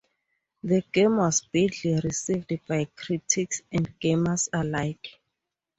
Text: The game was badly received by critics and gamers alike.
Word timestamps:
The 0.63 0.81
game 0.91 1.17
was 1.17 1.41
badly 1.41 1.99
received 2.03 2.51
by 2.67 2.85
critics 2.85 3.61
and 3.71 3.87
gamers 3.99 4.49
alike. 4.51 5.19